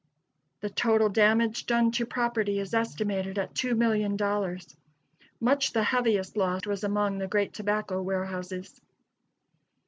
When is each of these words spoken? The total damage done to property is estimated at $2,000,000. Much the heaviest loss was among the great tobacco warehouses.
The 0.61 0.69
total 0.71 1.09
damage 1.09 1.67
done 1.67 1.91
to 1.91 2.07
property 2.07 2.57
is 2.57 2.73
estimated 2.73 3.37
at 3.37 3.53
$2,000,000. 3.53 4.75
Much 5.39 5.73
the 5.73 5.83
heaviest 5.83 6.35
loss 6.35 6.65
was 6.65 6.83
among 6.83 7.19
the 7.19 7.27
great 7.27 7.53
tobacco 7.53 8.01
warehouses. 8.01 8.81